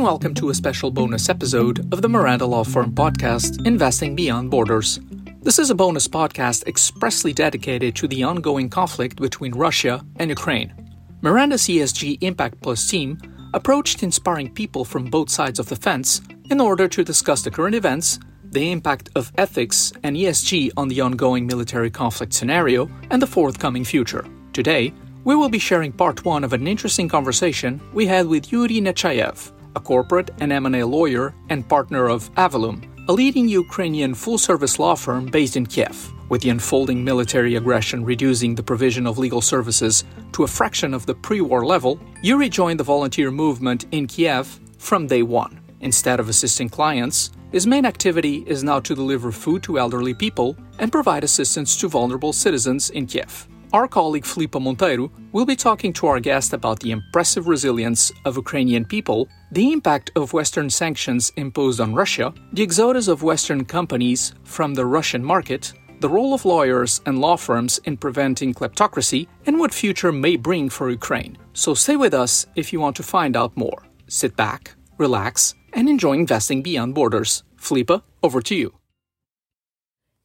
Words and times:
and 0.00 0.06
welcome 0.06 0.32
to 0.32 0.48
a 0.48 0.54
special 0.54 0.90
bonus 0.90 1.28
episode 1.28 1.80
of 1.92 2.00
the 2.00 2.08
Miranda 2.08 2.46
Law 2.46 2.64
Firm 2.64 2.90
podcast, 2.90 3.66
Investing 3.66 4.16
Beyond 4.16 4.50
Borders. 4.50 4.98
This 5.42 5.58
is 5.58 5.68
a 5.68 5.74
bonus 5.74 6.08
podcast 6.08 6.66
expressly 6.66 7.34
dedicated 7.34 7.94
to 7.96 8.08
the 8.08 8.22
ongoing 8.22 8.70
conflict 8.70 9.20
between 9.20 9.52
Russia 9.52 10.02
and 10.16 10.30
Ukraine. 10.30 10.72
Miranda's 11.20 11.64
ESG 11.64 12.16
Impact 12.22 12.62
Plus 12.62 12.88
team 12.88 13.18
approached 13.52 14.02
inspiring 14.02 14.50
people 14.54 14.86
from 14.86 15.04
both 15.04 15.28
sides 15.28 15.58
of 15.58 15.68
the 15.68 15.76
fence 15.76 16.22
in 16.48 16.62
order 16.62 16.88
to 16.88 17.04
discuss 17.04 17.42
the 17.42 17.50
current 17.50 17.74
events, 17.74 18.18
the 18.42 18.72
impact 18.72 19.10
of 19.16 19.30
ethics 19.36 19.92
and 20.02 20.16
ESG 20.16 20.70
on 20.78 20.88
the 20.88 21.02
ongoing 21.02 21.46
military 21.46 21.90
conflict 21.90 22.32
scenario, 22.32 22.88
and 23.10 23.20
the 23.20 23.26
forthcoming 23.26 23.84
future. 23.84 24.24
Today, 24.54 24.94
we 25.24 25.36
will 25.36 25.50
be 25.50 25.58
sharing 25.58 25.92
part 25.92 26.24
one 26.24 26.42
of 26.42 26.54
an 26.54 26.66
interesting 26.66 27.06
conversation 27.06 27.78
we 27.92 28.06
had 28.06 28.26
with 28.28 28.50
Yuri 28.50 28.80
Nechayev, 28.80 29.52
a 29.76 29.80
corporate 29.80 30.30
and 30.40 30.52
M&A 30.52 30.84
lawyer 30.84 31.34
and 31.48 31.68
partner 31.68 32.08
of 32.08 32.32
Avellum, 32.34 32.84
a 33.08 33.12
leading 33.12 33.48
Ukrainian 33.48 34.14
full-service 34.14 34.78
law 34.78 34.94
firm 34.94 35.26
based 35.26 35.56
in 35.56 35.66
Kiev. 35.66 36.12
With 36.28 36.42
the 36.42 36.50
unfolding 36.50 37.02
military 37.02 37.56
aggression 37.56 38.04
reducing 38.04 38.54
the 38.54 38.62
provision 38.62 39.06
of 39.06 39.18
legal 39.18 39.40
services 39.40 40.04
to 40.32 40.44
a 40.44 40.48
fraction 40.48 40.94
of 40.94 41.04
the 41.06 41.14
pre-war 41.14 41.66
level, 41.66 41.98
Yuri 42.22 42.48
joined 42.48 42.78
the 42.78 42.84
volunteer 42.84 43.30
movement 43.30 43.86
in 43.90 44.06
Kiev 44.06 44.60
from 44.78 45.06
day 45.08 45.22
one. 45.22 45.60
Instead 45.80 46.20
of 46.20 46.28
assisting 46.28 46.68
clients, 46.68 47.30
his 47.50 47.66
main 47.66 47.84
activity 47.84 48.44
is 48.46 48.62
now 48.62 48.78
to 48.78 48.94
deliver 48.94 49.32
food 49.32 49.62
to 49.64 49.78
elderly 49.78 50.14
people 50.14 50.56
and 50.78 50.92
provide 50.92 51.24
assistance 51.24 51.76
to 51.76 51.88
vulnerable 51.88 52.32
citizens 52.32 52.90
in 52.90 53.06
Kiev. 53.06 53.48
Our 53.72 53.86
colleague 53.86 54.24
Filipa 54.24 54.58
Monteiro 54.58 55.12
will 55.30 55.46
be 55.46 55.54
talking 55.54 55.92
to 55.92 56.08
our 56.08 56.18
guest 56.18 56.52
about 56.52 56.80
the 56.80 56.90
impressive 56.90 57.46
resilience 57.46 58.10
of 58.24 58.36
Ukrainian 58.36 58.84
people, 58.84 59.28
the 59.52 59.70
impact 59.70 60.10
of 60.16 60.32
Western 60.32 60.68
sanctions 60.68 61.30
imposed 61.36 61.80
on 61.80 61.94
Russia, 61.94 62.34
the 62.52 62.64
exodus 62.64 63.06
of 63.06 63.22
Western 63.22 63.64
companies 63.64 64.34
from 64.42 64.74
the 64.74 64.84
Russian 64.84 65.24
market, 65.24 65.72
the 66.00 66.08
role 66.08 66.34
of 66.34 66.44
lawyers 66.44 67.00
and 67.06 67.20
law 67.20 67.36
firms 67.36 67.78
in 67.84 67.96
preventing 67.96 68.52
kleptocracy, 68.52 69.28
and 69.46 69.60
what 69.60 69.72
future 69.72 70.10
may 70.10 70.34
bring 70.34 70.68
for 70.68 70.90
Ukraine. 70.90 71.38
So 71.52 71.72
stay 71.72 71.94
with 71.94 72.12
us 72.12 72.46
if 72.56 72.72
you 72.72 72.80
want 72.80 72.96
to 72.96 73.04
find 73.04 73.36
out 73.36 73.56
more. 73.56 73.84
Sit 74.08 74.34
back, 74.34 74.74
relax, 74.98 75.54
and 75.74 75.88
enjoy 75.88 76.14
investing 76.14 76.60
beyond 76.60 76.96
borders. 76.96 77.44
Filipa, 77.56 78.02
over 78.24 78.42
to 78.42 78.54
you. 78.56 78.79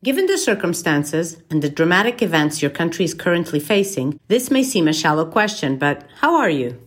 Given 0.04 0.28
the 0.28 0.38
circumstances 0.38 1.42
and 1.50 1.62
the 1.62 1.70
dramatic 1.70 2.22
events 2.22 2.62
your 2.62 2.70
country 2.70 3.06
is 3.06 3.14
currently 3.14 3.60
facing, 3.60 4.20
this 4.28 4.52
may 4.52 4.62
seem 4.62 4.88
a 4.88 4.94
shallow 4.94 5.26
question, 5.26 5.78
but 5.78 6.04
how 6.20 6.36
are 6.36 6.50
you? 6.50 6.80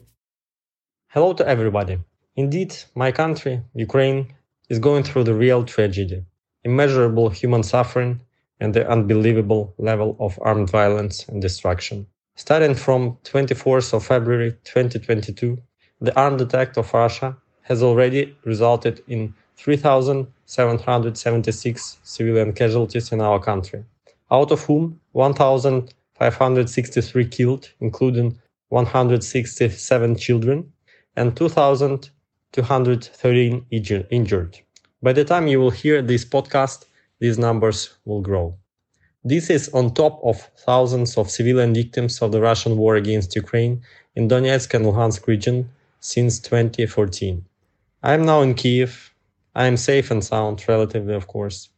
Hello 1.08 1.32
to 1.32 1.48
everybody. 1.48 1.98
Indeed, 2.36 2.76
my 2.94 3.10
country, 3.10 3.62
Ukraine, 3.74 4.32
is 4.68 4.78
going 4.78 5.02
through 5.02 5.24
the 5.24 5.34
real 5.34 5.64
tragedy, 5.64 6.24
immeasurable 6.62 7.30
human 7.30 7.62
suffering, 7.62 8.20
and 8.60 8.74
the 8.74 8.88
unbelievable 8.88 9.74
level 9.78 10.16
of 10.20 10.38
armed 10.42 10.70
violence 10.70 11.26
and 11.28 11.40
destruction. 11.42 12.06
Starting 12.36 12.74
from 12.74 13.16
24th 13.24 13.94
of 13.94 14.04
February 14.04 14.52
2022, 14.64 15.58
the 16.00 16.16
armed 16.16 16.40
attack 16.40 16.76
of 16.76 16.92
Russia 16.92 17.36
has 17.62 17.82
already 17.82 18.36
resulted 18.44 19.02
in 19.08 19.34
3,776 20.48 21.98
civilian 22.02 22.54
casualties 22.54 23.12
in 23.12 23.20
our 23.20 23.38
country, 23.38 23.84
out 24.30 24.50
of 24.50 24.64
whom 24.64 24.98
1,563 25.12 27.26
killed, 27.26 27.70
including 27.80 28.38
167 28.70 30.16
children, 30.16 30.72
and 31.16 31.36
2,213 31.36 33.66
injured. 34.10 34.58
By 35.02 35.12
the 35.12 35.24
time 35.24 35.46
you 35.46 35.60
will 35.60 35.70
hear 35.70 36.02
this 36.02 36.24
podcast, 36.24 36.86
these 37.20 37.38
numbers 37.38 37.90
will 38.04 38.20
grow. 38.20 38.56
This 39.24 39.50
is 39.50 39.68
on 39.74 39.92
top 39.92 40.20
of 40.24 40.40
thousands 40.56 41.18
of 41.18 41.30
civilian 41.30 41.74
victims 41.74 42.22
of 42.22 42.30
the 42.32 42.40
Russian 42.40 42.76
war 42.76 42.96
against 42.96 43.36
Ukraine 43.36 43.82
in 44.16 44.28
Donetsk 44.28 44.74
and 44.74 44.86
Luhansk 44.86 45.26
region 45.26 45.68
since 46.00 46.38
2014. 46.40 47.44
I 48.02 48.14
am 48.14 48.24
now 48.24 48.40
in 48.42 48.54
Kiev, 48.54 49.12
I 49.58 49.66
am 49.66 49.76
safe 49.76 50.12
and 50.12 50.24
sound, 50.24 50.64
relatively, 50.68 51.14
of 51.14 51.26
course. 51.26 51.68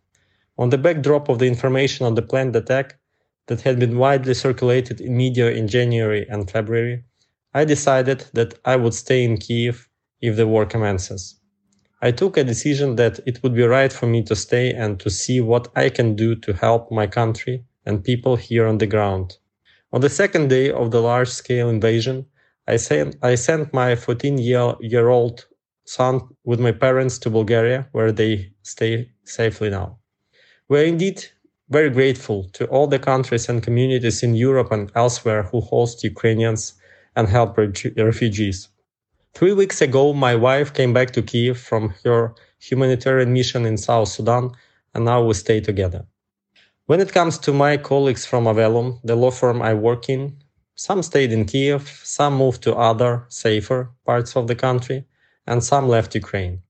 On 0.58 0.68
the 0.68 0.76
backdrop 0.76 1.30
of 1.30 1.38
the 1.38 1.46
information 1.46 2.04
on 2.04 2.14
the 2.14 2.20
planned 2.20 2.54
attack 2.54 2.98
that 3.46 3.62
had 3.62 3.78
been 3.78 3.96
widely 3.96 4.34
circulated 4.34 5.00
in 5.00 5.16
media 5.16 5.50
in 5.50 5.66
January 5.66 6.26
and 6.28 6.50
February, 6.50 7.04
I 7.54 7.64
decided 7.64 8.26
that 8.34 8.52
I 8.66 8.76
would 8.76 8.92
stay 8.92 9.24
in 9.24 9.38
Kiev 9.38 9.88
if 10.20 10.36
the 10.36 10.46
war 10.46 10.66
commences. 10.66 11.40
I 12.02 12.10
took 12.10 12.36
a 12.36 12.44
decision 12.44 12.96
that 12.96 13.18
it 13.24 13.42
would 13.42 13.54
be 13.54 13.62
right 13.62 13.90
for 13.90 14.06
me 14.06 14.24
to 14.24 14.36
stay 14.36 14.74
and 14.74 15.00
to 15.00 15.08
see 15.08 15.40
what 15.40 15.68
I 15.74 15.88
can 15.88 16.14
do 16.14 16.34
to 16.34 16.52
help 16.52 16.92
my 16.92 17.06
country 17.06 17.64
and 17.86 18.04
people 18.04 18.36
here 18.36 18.66
on 18.66 18.76
the 18.76 18.86
ground. 18.86 19.38
On 19.90 20.02
the 20.02 20.10
second 20.10 20.50
day 20.50 20.70
of 20.70 20.90
the 20.90 21.00
large 21.00 21.30
scale 21.30 21.70
invasion, 21.70 22.26
I 22.68 22.76
sent, 22.76 23.72
my 23.72 23.96
14 23.96 24.36
year, 24.36 24.74
year 24.82 25.08
old 25.08 25.46
son 25.96 26.20
with 26.44 26.60
my 26.60 26.72
parents 26.72 27.18
to 27.18 27.30
Bulgaria, 27.30 27.80
where 27.92 28.12
they 28.12 28.52
stay 28.62 29.10
safely 29.24 29.70
now. 29.70 29.98
We're 30.68 30.84
indeed 30.94 31.18
very 31.68 31.90
grateful 31.90 32.38
to 32.56 32.66
all 32.66 32.86
the 32.86 32.98
countries 33.10 33.48
and 33.48 33.62
communities 33.62 34.22
in 34.22 34.34
Europe 34.34 34.70
and 34.70 34.90
elsewhere 34.94 35.42
who 35.50 35.60
host 35.60 36.04
Ukrainians 36.04 36.62
and 37.16 37.26
help 37.28 37.50
refugees. 38.08 38.68
Three 39.34 39.54
weeks 39.60 39.80
ago, 39.80 40.12
my 40.12 40.34
wife 40.48 40.68
came 40.78 40.92
back 40.92 41.10
to 41.12 41.22
Kiev 41.22 41.58
from 41.58 41.94
her 42.04 42.34
humanitarian 42.68 43.32
mission 43.32 43.66
in 43.66 43.76
South 43.76 44.08
Sudan, 44.08 44.44
and 44.94 45.04
now 45.04 45.20
we 45.24 45.34
stay 45.34 45.60
together. 45.60 46.02
When 46.86 47.00
it 47.00 47.12
comes 47.12 47.38
to 47.38 47.52
my 47.52 47.76
colleagues 47.76 48.24
from 48.26 48.44
Avellum, 48.44 48.88
the 49.04 49.16
law 49.16 49.30
firm 49.30 49.62
I 49.62 49.74
work 49.74 50.08
in, 50.08 50.22
some 50.74 51.02
stayed 51.02 51.32
in 51.32 51.44
Kiev, 51.44 51.82
some 52.04 52.34
moved 52.42 52.62
to 52.62 52.74
other, 52.74 53.12
safer 53.28 53.90
parts 54.06 54.36
of 54.36 54.46
the 54.46 54.58
country, 54.66 55.04
and 55.50 55.64
some 55.64 55.88
left 55.88 56.14
Ukraine. 56.14 56.62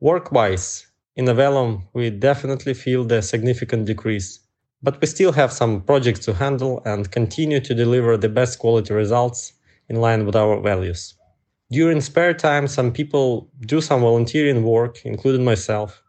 Work-wise, 0.00 0.86
in 1.16 1.26
Avellum, 1.26 1.82
we 1.92 2.08
definitely 2.08 2.72
feel 2.72 3.04
the 3.04 3.20
significant 3.20 3.84
decrease, 3.84 4.40
but 4.82 4.98
we 5.00 5.06
still 5.06 5.32
have 5.32 5.52
some 5.52 5.82
projects 5.82 6.20
to 6.24 6.32
handle 6.32 6.80
and 6.86 7.12
continue 7.12 7.60
to 7.60 7.74
deliver 7.74 8.16
the 8.16 8.30
best 8.30 8.58
quality 8.58 8.94
results 8.94 9.52
in 9.90 9.96
line 9.96 10.24
with 10.24 10.34
our 10.34 10.58
values. 10.62 11.14
During 11.70 12.00
spare 12.00 12.32
time, 12.32 12.66
some 12.68 12.90
people 12.90 13.50
do 13.66 13.82
some 13.82 14.00
volunteering 14.00 14.62
work, 14.62 15.04
including 15.04 15.44
myself. 15.44 16.02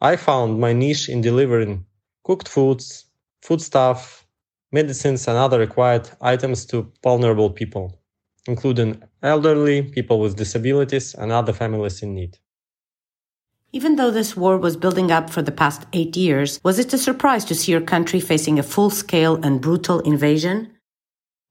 I 0.00 0.16
found 0.16 0.58
my 0.58 0.72
niche 0.72 1.10
in 1.10 1.20
delivering 1.20 1.84
cooked 2.24 2.48
foods, 2.48 3.04
foodstuff, 3.42 4.26
medicines, 4.72 5.28
and 5.28 5.36
other 5.36 5.58
required 5.58 6.08
items 6.22 6.64
to 6.66 6.90
vulnerable 7.02 7.50
people 7.50 7.92
including 8.48 9.02
elderly, 9.22 9.82
people 9.82 10.20
with 10.20 10.36
disabilities, 10.36 11.14
and 11.14 11.32
other 11.32 11.52
families 11.52 12.02
in 12.02 12.14
need. 12.14 12.38
Even 13.72 13.96
though 13.96 14.10
this 14.10 14.36
war 14.36 14.56
was 14.56 14.76
building 14.76 15.10
up 15.10 15.28
for 15.28 15.42
the 15.42 15.52
past 15.52 15.86
eight 15.92 16.16
years, 16.16 16.60
was 16.62 16.78
it 16.78 16.92
a 16.92 16.98
surprise 16.98 17.44
to 17.44 17.54
see 17.54 17.72
your 17.72 17.80
country 17.80 18.20
facing 18.20 18.58
a 18.58 18.62
full 18.62 18.90
scale 18.90 19.36
and 19.42 19.60
brutal 19.60 20.00
invasion? 20.00 20.72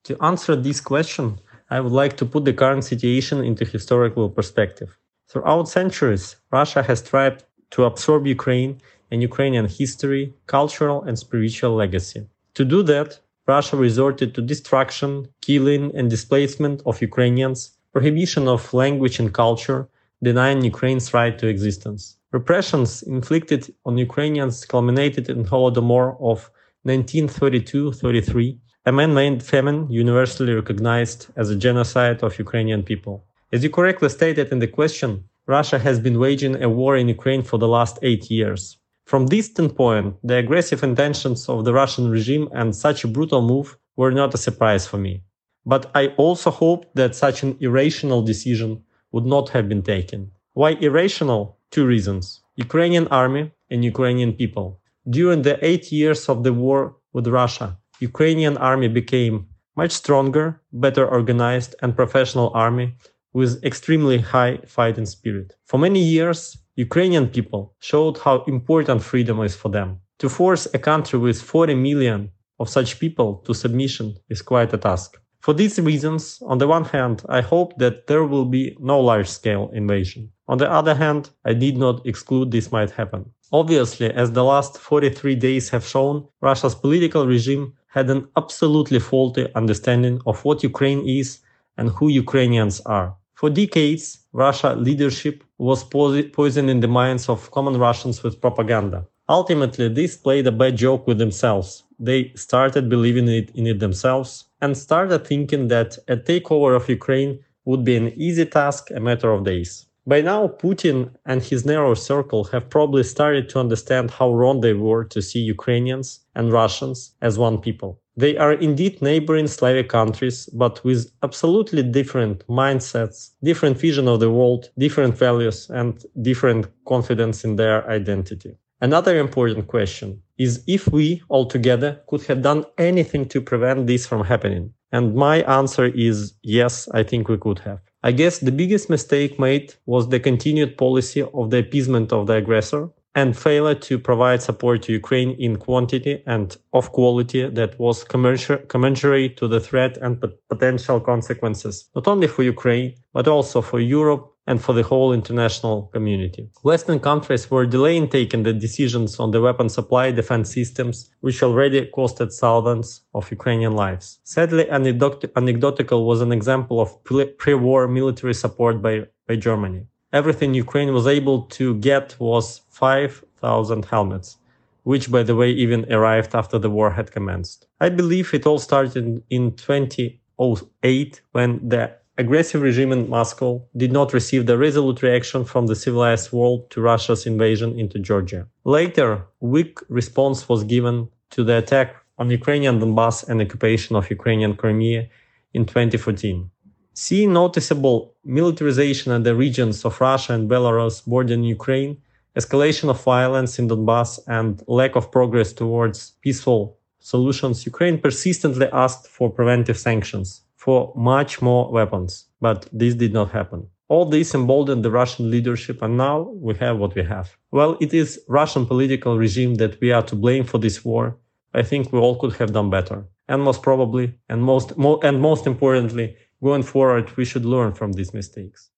To 0.05 0.17
answer 0.23 0.55
this 0.55 0.81
question, 0.81 1.39
I 1.69 1.79
would 1.79 1.91
like 1.91 2.15
to 2.17 2.25
put 2.25 2.45
the 2.45 2.53
current 2.53 2.83
situation 2.83 3.43
into 3.43 3.65
historical 3.65 4.29
perspective. 4.29 4.97
Throughout 5.27 5.67
centuries, 5.67 6.35
Russia 6.51 6.83
has 6.83 7.01
tried 7.01 7.43
to 7.71 7.83
absorb 7.83 8.25
Ukraine 8.27 8.81
and 9.11 9.21
Ukrainian 9.21 9.67
history, 9.67 10.33
cultural, 10.47 11.03
and 11.03 11.17
spiritual 11.17 11.75
legacy. 11.75 12.27
To 12.53 12.63
do 12.63 12.83
that, 12.83 13.19
Russia 13.47 13.77
resorted 13.77 14.33
to 14.33 14.41
destruction, 14.41 15.27
killing, 15.41 15.95
and 15.95 16.09
displacement 16.09 16.81
of 16.85 17.01
Ukrainians, 17.01 17.77
prohibition 17.93 18.47
of 18.47 18.73
language 18.73 19.19
and 19.19 19.33
culture, 19.33 19.87
denying 20.23 20.63
Ukraine's 20.63 21.13
right 21.13 21.37
to 21.37 21.47
existence. 21.47 22.17
Repressions 22.31 23.03
inflicted 23.03 23.73
on 23.85 23.97
Ukrainians 23.97 24.65
culminated 24.65 25.29
in 25.29 25.45
Holodomor 25.45 26.17
of 26.19 26.49
1932-33, 26.87 28.57
a 28.87 28.91
man-made 28.91 29.41
famine 29.41 29.89
universally 29.89 30.53
recognized 30.53 31.27
as 31.35 31.49
a 31.49 31.55
genocide 31.55 32.23
of 32.23 32.37
Ukrainian 32.37 32.83
people. 32.83 33.23
As 33.53 33.63
you 33.63 33.69
correctly 33.69 34.09
stated 34.09 34.51
in 34.51 34.59
the 34.59 34.67
question, 34.67 35.23
Russia 35.47 35.79
has 35.79 35.99
been 35.99 36.19
waging 36.19 36.61
a 36.61 36.69
war 36.69 36.97
in 36.97 37.07
Ukraine 37.07 37.43
for 37.43 37.57
the 37.59 37.67
last 37.67 37.99
eight 38.01 38.29
years. 38.31 38.77
From 39.05 39.27
this 39.27 39.45
standpoint, 39.45 40.15
the 40.23 40.37
aggressive 40.37 40.81
intentions 40.83 41.47
of 41.47 41.63
the 41.63 41.73
Russian 41.73 42.09
regime 42.09 42.49
and 42.53 42.75
such 42.75 43.03
a 43.03 43.07
brutal 43.07 43.41
move 43.41 43.77
were 43.95 44.11
not 44.11 44.33
a 44.33 44.37
surprise 44.37 44.87
for 44.87 44.97
me. 44.97 45.23
But 45.63 45.91
I 45.93 46.07
also 46.17 46.49
hoped 46.49 46.95
that 46.95 47.15
such 47.15 47.43
an 47.43 47.55
irrational 47.59 48.23
decision 48.23 48.83
would 49.11 49.25
not 49.25 49.49
have 49.49 49.69
been 49.69 49.83
taken. 49.83 50.31
Why 50.53 50.71
irrational? 50.71 51.59
Two 51.69 51.85
reasons. 51.85 52.41
Ukrainian 52.55 53.07
army 53.09 53.51
and 53.69 53.83
Ukrainian 53.83 54.33
people. 54.33 54.79
During 55.07 55.43
the 55.43 55.63
eight 55.63 55.91
years 55.91 56.27
of 56.27 56.43
the 56.43 56.53
war 56.53 56.95
with 57.13 57.27
Russia, 57.27 57.77
Ukrainian 57.99 58.57
army 58.57 58.87
became 58.87 59.47
much 59.75 59.91
stronger, 59.91 60.61
better 60.71 61.05
organized 61.05 61.75
and 61.81 61.95
professional 61.95 62.49
army 62.53 62.95
with 63.33 63.63
extremely 63.63 64.17
high 64.17 64.57
fighting 64.65 65.05
spirit. 65.05 65.55
For 65.65 65.77
many 65.77 66.01
years, 66.01 66.57
Ukrainian 66.77 67.29
people 67.29 67.73
showed 67.79 68.17
how 68.17 68.43
important 68.47 69.01
freedom 69.01 69.41
is 69.41 69.55
for 69.55 69.69
them. 69.69 70.01
To 70.19 70.27
force 70.27 70.67
a 70.73 70.79
country 70.79 71.17
with 71.17 71.41
40 71.41 71.73
million 71.75 72.31
of 72.59 72.67
such 72.67 72.99
people 72.99 73.35
to 73.45 73.53
submission 73.53 74.17
is 74.29 74.41
quite 74.41 74.73
a 74.73 74.77
task. 74.77 75.17
For 75.39 75.53
these 75.53 75.79
reasons, 75.79 76.39
on 76.45 76.57
the 76.57 76.67
one 76.67 76.83
hand, 76.83 77.23
I 77.29 77.39
hope 77.39 77.77
that 77.77 78.07
there 78.07 78.25
will 78.25 78.45
be 78.45 78.75
no 78.79 78.99
large 78.99 79.29
scale 79.29 79.69
invasion. 79.73 80.31
On 80.49 80.57
the 80.57 80.69
other 80.69 80.95
hand, 80.95 81.29
I 81.45 81.53
did 81.53 81.77
not 81.77 82.05
exclude 82.05 82.51
this 82.51 82.71
might 82.73 82.91
happen. 82.91 83.31
Obviously, 83.53 84.11
as 84.11 84.31
the 84.31 84.43
last 84.43 84.77
43 84.77 85.35
days 85.35 85.69
have 85.69 85.85
shown, 85.85 86.27
Russia's 86.41 86.75
political 86.75 87.25
regime 87.25 87.73
had 87.87 88.09
an 88.09 88.27
absolutely 88.35 88.99
faulty 88.99 89.47
understanding 89.55 90.19
of 90.25 90.43
what 90.43 90.63
Ukraine 90.63 91.07
is 91.07 91.39
and 91.77 91.89
who 91.89 92.09
Ukrainians 92.09 92.81
are. 92.81 93.15
For 93.35 93.49
decades, 93.49 94.24
Russia 94.35 94.75
leadership 94.75 95.45
was 95.57 95.85
poisoning 95.85 96.81
the 96.81 96.89
minds 96.89 97.29
of 97.29 97.49
common 97.51 97.77
Russians 97.77 98.21
with 98.21 98.41
propaganda. 98.41 99.07
Ultimately, 99.29 99.87
this 99.87 100.17
played 100.17 100.45
a 100.45 100.51
bad 100.51 100.75
joke 100.75 101.07
with 101.07 101.19
themselves. 101.19 101.83
They 101.99 102.33
started 102.35 102.89
believing 102.89 103.29
it 103.29 103.49
in 103.55 103.65
it 103.65 103.79
themselves 103.79 104.43
and 104.61 104.77
started 104.77 105.25
thinking 105.25 105.69
that 105.69 105.97
a 106.09 106.17
takeover 106.17 106.75
of 106.75 106.89
Ukraine 106.89 107.39
would 107.63 107.85
be 107.85 107.95
an 107.95 108.09
easy 108.17 108.45
task, 108.45 108.91
a 108.91 108.99
matter 108.99 109.31
of 109.31 109.45
days. 109.45 109.85
By 110.05 110.19
now, 110.19 110.49
Putin 110.49 111.11
and 111.25 111.41
his 111.41 111.65
narrow 111.65 111.93
circle 111.93 112.43
have 112.51 112.69
probably 112.69 113.03
started 113.03 113.47
to 113.49 113.59
understand 113.61 114.11
how 114.11 114.33
wrong 114.33 114.59
they 114.59 114.73
were 114.73 115.05
to 115.05 115.21
see 115.21 115.39
Ukrainians 115.39 116.19
and 116.35 116.51
Russians 116.51 117.15
as 117.21 117.39
one 117.39 117.59
people. 117.59 118.01
They 118.17 118.37
are 118.37 118.53
indeed 118.53 119.01
neighboring 119.01 119.47
Slavic 119.47 119.89
countries, 119.89 120.47
but 120.53 120.83
with 120.85 121.11
absolutely 121.21 121.83
different 121.83 122.47
mindsets, 122.47 123.31
different 123.43 123.77
vision 123.77 124.07
of 124.07 124.21
the 124.21 124.31
world, 124.31 124.69
different 124.77 125.17
values, 125.17 125.69
and 125.69 126.01
different 126.21 126.67
confidence 126.85 127.43
in 127.43 127.57
their 127.57 127.87
identity. 127.89 128.55
Another 128.81 129.17
important 129.17 129.67
question 129.67 130.21
is 130.37 130.63
if 130.67 130.87
we 130.89 131.21
all 131.29 131.45
together 131.45 132.01
could 132.07 132.23
have 132.23 132.41
done 132.41 132.65
anything 132.77 133.27
to 133.29 133.41
prevent 133.41 133.87
this 133.87 134.05
from 134.05 134.23
happening. 134.23 134.73
And 134.91 135.15
my 135.15 135.41
answer 135.43 135.85
is 135.85 136.33
yes, 136.41 136.87
I 136.93 137.03
think 137.03 137.27
we 137.27 137.37
could 137.37 137.59
have. 137.59 137.79
I 138.03 138.11
guess 138.11 138.39
the 138.39 138.51
biggest 138.51 138.89
mistake 138.89 139.39
made 139.39 139.73
was 139.85 140.07
the 140.07 140.19
continued 140.19 140.77
policy 140.77 141.21
of 141.21 141.49
the 141.49 141.59
appeasement 141.59 142.13
of 142.13 142.27
the 142.27 142.33
aggressor 142.35 142.89
and 143.15 143.37
failure 143.37 143.75
to 143.75 143.97
provide 143.97 144.41
support 144.41 144.83
to 144.83 144.91
Ukraine 144.91 145.31
in 145.39 145.55
quantity 145.55 146.21
and 146.27 146.57
of 146.73 146.91
quality 146.91 147.49
that 147.49 147.79
was 147.79 148.03
commensurate 148.03 149.37
to 149.37 149.47
the 149.47 149.61
threat 149.61 149.97
and 149.97 150.21
potential 150.49 150.99
consequences, 150.99 151.89
not 151.95 152.07
only 152.07 152.27
for 152.27 152.43
Ukraine, 152.43 152.93
but 153.13 153.27
also 153.27 153.61
for 153.61 153.79
Europe 153.79 154.31
and 154.47 154.61
for 154.61 154.73
the 154.73 154.83
whole 154.83 155.11
international 155.11 155.89
community. 155.93 156.47
Western 156.61 156.99
countries 156.99 157.49
were 157.49 157.65
delaying 157.65 158.07
taking 158.07 158.43
the 158.43 158.53
decisions 158.53 159.19
on 159.19 159.31
the 159.31 159.41
weapon 159.41 159.69
supply 159.69 160.11
defense 160.11 160.53
systems, 160.53 161.09
which 161.21 161.41
already 161.41 161.89
costed 161.97 162.31
thousands 162.31 163.01
of 163.15 163.31
Ukrainian 163.31 163.73
lives. 163.75 164.19
Sadly, 164.23 164.69
anecdotal 164.69 166.05
was 166.05 166.21
an 166.21 166.31
example 166.31 166.79
of 166.79 166.89
pre-war 167.03 167.87
military 167.87 168.35
support 168.35 168.81
by, 168.83 169.07
by 169.27 169.35
Germany. 169.35 169.87
Everything 170.15 170.53
Ukraine 170.53 170.93
was 170.93 171.07
able 171.07 171.41
to 171.59 171.75
get 171.75 172.15
was 172.19 172.61
5,000 172.69 173.83
helmets, 173.83 174.37
which, 174.83 175.11
by 175.11 175.23
the 175.23 175.35
way, 175.35 175.51
even 175.51 175.91
arrived 175.91 176.33
after 176.33 176.57
the 176.57 176.69
war 176.69 176.89
had 176.91 177.11
commenced. 177.11 177.67
I 177.81 177.89
believe 177.89 178.33
it 178.33 178.45
all 178.47 178.57
started 178.57 179.21
in 179.29 179.43
2008 179.57 181.21
when 181.33 181.67
the 181.67 181.91
aggressive 182.17 182.61
regime 182.61 182.93
in 182.93 183.09
Moscow 183.09 183.61
did 183.75 183.91
not 183.91 184.13
receive 184.13 184.45
the 184.45 184.57
resolute 184.57 185.01
reaction 185.01 185.43
from 185.43 185.67
the 185.67 185.75
civilized 185.75 186.31
world 186.31 186.69
to 186.69 186.79
Russia's 186.79 187.25
invasion 187.25 187.77
into 187.77 187.99
Georgia. 187.99 188.47
Later, 188.63 189.25
weak 189.41 189.79
response 189.89 190.47
was 190.47 190.63
given 190.63 191.09
to 191.31 191.43
the 191.43 191.57
attack 191.57 191.93
on 192.17 192.29
Ukrainian 192.29 192.79
Donbass 192.79 193.27
and 193.27 193.41
occupation 193.41 193.97
of 193.97 194.09
Ukrainian 194.09 194.55
Crimea 194.55 195.09
in 195.53 195.65
2014. 195.65 196.49
Seeing 196.97 197.33
noticeable 197.33 198.15
militarization 198.23 199.11
in 199.11 199.23
the 199.23 199.35
regions 199.35 199.83
of 199.83 199.99
Russia 199.99 200.31
and 200.31 200.49
Belarus 200.49 201.05
bordering 201.05 201.43
Ukraine, 201.43 201.97
escalation 202.37 202.89
of 202.89 203.03
violence 203.03 203.59
in 203.59 203.67
Donbass, 203.67 204.17
and 204.27 204.63
lack 204.65 204.95
of 204.95 205.11
progress 205.11 205.51
towards 205.51 206.11
peaceful 206.21 206.77
solutions, 206.99 207.65
Ukraine 207.65 207.99
persistently 207.99 208.67
asked 208.71 209.07
for 209.07 209.29
preventive 209.29 209.77
sanctions 209.77 210.43
for 210.55 210.93
much 210.95 211.41
more 211.41 211.69
weapons, 211.69 212.27
but 212.39 212.69
this 212.71 212.95
did 212.95 213.11
not 213.11 213.29
happen. 213.29 213.67
All 213.89 214.05
this 214.05 214.33
emboldened 214.33 214.85
the 214.85 214.89
Russian 214.89 215.29
leadership, 215.29 215.81
and 215.81 215.97
now 215.97 216.21
we 216.45 216.55
have 216.55 216.77
what 216.77 216.95
we 216.95 217.03
have. 217.03 217.35
Well, 217.51 217.77
it 217.81 217.93
is 217.93 218.21
Russian 218.29 218.65
political 218.65 219.17
regime 219.17 219.55
that 219.55 219.81
we 219.81 219.91
are 219.91 220.03
to 220.03 220.15
blame 220.15 220.45
for 220.45 220.59
this 220.59 220.85
war. 220.85 221.17
I 221.53 221.61
think 221.61 221.91
we 221.91 221.99
all 221.99 222.15
could 222.15 222.35
have 222.37 222.53
done 222.53 222.69
better, 222.69 223.05
and 223.27 223.43
most 223.43 223.61
probably, 223.61 224.13
and 224.29 224.41
most 224.41 224.77
mo- 224.77 225.01
and 225.03 225.19
most 225.19 225.45
importantly, 225.45 226.15
going 226.43 226.63
forward, 226.63 227.15
we 227.17 227.25
should 227.25 227.45
learn 227.45 227.73
from 227.73 227.93
these 227.93 228.13
mistakes. 228.13 228.69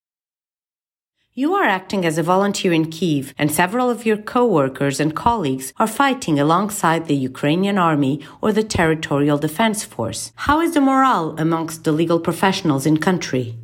You 1.33 1.53
are 1.53 1.65
acting 1.65 2.03
as 2.03 2.17
a 2.17 2.23
volunteer 2.23 2.73
in 2.73 2.89
Kiev, 2.89 3.31
and 3.37 3.51
several 3.51 3.91
of 3.91 4.07
your 4.07 4.17
co-workers 4.17 4.99
and 4.99 5.15
colleagues 5.15 5.71
are 5.77 5.85
fighting 5.85 6.39
alongside 6.39 7.05
the 7.05 7.15
Ukrainian 7.15 7.77
army 7.77 8.21
or 8.41 8.51
the 8.51 8.63
Territorial 8.63 9.37
Defense 9.37 9.83
Force. 9.83 10.31
How 10.47 10.61
is 10.61 10.73
the 10.73 10.81
morale 10.81 11.35
amongst 11.37 11.83
the 11.83 11.91
legal 11.91 12.19
professionals 12.19 12.87
in 12.87 12.97
country? 12.97 13.55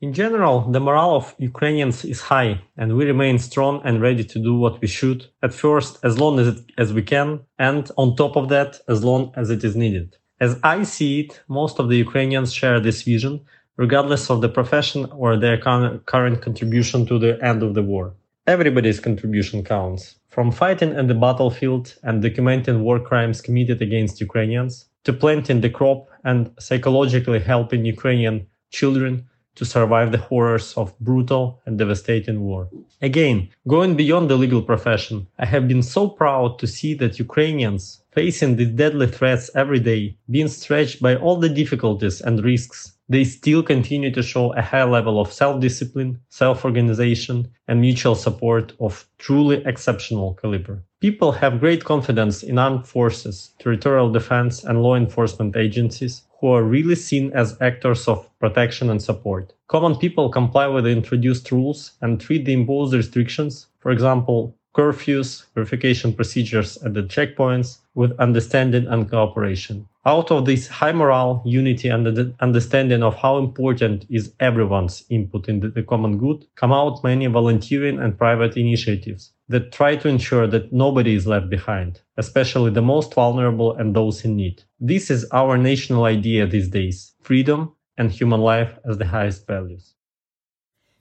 In 0.00 0.14
general, 0.14 0.60
the 0.70 0.80
morale 0.80 1.16
of 1.16 1.34
Ukrainians 1.38 2.02
is 2.04 2.22
high, 2.22 2.62
and 2.78 2.96
we 2.96 3.04
remain 3.04 3.38
strong 3.38 3.82
and 3.84 4.00
ready 4.00 4.24
to 4.24 4.38
do 4.38 4.54
what 4.56 4.80
we 4.80 4.86
should, 4.86 5.26
at 5.42 5.52
first 5.52 5.98
as 6.02 6.18
long 6.18 6.38
as, 6.38 6.46
it, 6.46 6.60
as 6.78 6.94
we 6.94 7.02
can, 7.02 7.40
and 7.58 7.90
on 7.98 8.16
top 8.16 8.36
of 8.36 8.48
that, 8.48 8.80
as 8.88 9.04
long 9.04 9.32
as 9.36 9.50
it 9.50 9.64
is 9.64 9.76
needed. 9.76 10.16
As 10.40 10.56
I 10.62 10.84
see 10.84 11.20
it, 11.20 11.40
most 11.48 11.80
of 11.80 11.88
the 11.88 11.96
Ukrainians 11.96 12.52
share 12.52 12.78
this 12.78 13.02
vision, 13.02 13.40
regardless 13.76 14.30
of 14.30 14.40
the 14.40 14.48
profession 14.48 15.06
or 15.06 15.36
their 15.36 15.58
current 15.58 16.42
contribution 16.42 17.06
to 17.06 17.18
the 17.18 17.38
end 17.44 17.64
of 17.64 17.74
the 17.74 17.82
war. 17.82 18.14
Everybody's 18.46 19.00
contribution 19.00 19.64
counts, 19.64 20.14
from 20.28 20.52
fighting 20.52 20.94
in 20.94 21.08
the 21.08 21.14
battlefield 21.14 21.96
and 22.04 22.22
documenting 22.22 22.80
war 22.80 23.00
crimes 23.00 23.40
committed 23.40 23.82
against 23.82 24.20
Ukrainians, 24.20 24.86
to 25.04 25.12
planting 25.12 25.60
the 25.60 25.70
crop 25.70 26.06
and 26.22 26.52
psychologically 26.60 27.40
helping 27.40 27.84
Ukrainian 27.84 28.46
children 28.70 29.26
to 29.58 29.64
survive 29.64 30.10
the 30.10 30.24
horrors 30.30 30.72
of 30.76 30.98
brutal 30.98 31.60
and 31.66 31.78
devastating 31.78 32.40
war. 32.40 32.68
Again, 33.02 33.48
going 33.66 33.94
beyond 33.94 34.30
the 34.30 34.36
legal 34.36 34.62
profession, 34.62 35.26
I 35.38 35.46
have 35.46 35.68
been 35.68 35.82
so 35.82 36.08
proud 36.08 36.58
to 36.60 36.66
see 36.66 36.94
that 36.94 37.18
Ukrainians, 37.18 38.02
facing 38.12 38.56
these 38.56 38.72
deadly 38.82 39.08
threats 39.08 39.50
every 39.54 39.80
day, 39.80 40.16
being 40.30 40.48
stretched 40.48 41.02
by 41.02 41.16
all 41.16 41.36
the 41.36 41.48
difficulties 41.48 42.20
and 42.20 42.42
risks 42.42 42.98
they 43.10 43.24
still 43.24 43.62
continue 43.62 44.10
to 44.10 44.22
show 44.22 44.52
a 44.52 44.60
high 44.60 44.84
level 44.84 45.18
of 45.18 45.32
self-discipline, 45.32 46.20
self-organization, 46.28 47.48
and 47.66 47.80
mutual 47.80 48.14
support 48.14 48.74
of 48.80 49.08
truly 49.16 49.62
exceptional 49.64 50.34
caliber. 50.34 50.82
People 51.00 51.32
have 51.32 51.60
great 51.60 51.84
confidence 51.84 52.42
in 52.42 52.58
armed 52.58 52.86
forces, 52.86 53.54
territorial 53.58 54.12
defense, 54.12 54.62
and 54.62 54.82
law 54.82 54.94
enforcement 54.94 55.56
agencies 55.56 56.22
who 56.40 56.48
are 56.48 56.62
really 56.62 56.94
seen 56.94 57.32
as 57.32 57.60
actors 57.60 58.06
of 58.06 58.28
protection 58.38 58.90
and 58.90 59.02
support. 59.02 59.52
Common 59.68 59.96
people 59.96 60.28
comply 60.30 60.66
with 60.66 60.84
the 60.84 60.90
introduced 60.90 61.50
rules 61.50 61.92
and 62.00 62.20
treat 62.20 62.44
the 62.44 62.52
imposed 62.52 62.94
restrictions, 62.94 63.66
for 63.80 63.90
example, 63.90 64.54
curfews, 64.76 65.46
verification 65.54 66.12
procedures 66.12 66.76
at 66.84 66.94
the 66.94 67.02
checkpoints 67.02 67.78
with 67.98 68.20
understanding 68.20 68.86
and 68.86 69.10
cooperation. 69.10 69.84
Out 70.06 70.30
of 70.30 70.46
this 70.46 70.68
high 70.68 70.92
morale, 70.92 71.42
unity, 71.44 71.88
and 71.88 72.06
the 72.06 72.32
understanding 72.38 73.02
of 73.02 73.16
how 73.16 73.38
important 73.38 74.06
is 74.08 74.32
everyone's 74.38 75.04
input 75.10 75.48
in 75.48 75.72
the 75.74 75.82
common 75.82 76.16
good, 76.16 76.46
come 76.54 76.72
out 76.72 77.02
many 77.02 77.26
volunteering 77.26 77.98
and 77.98 78.16
private 78.16 78.56
initiatives 78.56 79.32
that 79.48 79.72
try 79.72 79.96
to 79.96 80.08
ensure 80.08 80.46
that 80.46 80.72
nobody 80.72 81.16
is 81.16 81.26
left 81.26 81.50
behind, 81.50 82.00
especially 82.16 82.70
the 82.70 82.88
most 82.94 83.12
vulnerable 83.14 83.74
and 83.74 83.96
those 83.96 84.24
in 84.24 84.36
need. 84.36 84.62
This 84.78 85.10
is 85.10 85.26
our 85.32 85.58
national 85.58 86.04
idea 86.04 86.46
these 86.46 86.68
days 86.68 87.16
freedom 87.22 87.74
and 87.96 88.12
human 88.12 88.40
life 88.40 88.78
as 88.88 88.98
the 88.98 89.06
highest 89.06 89.44
values. 89.48 89.94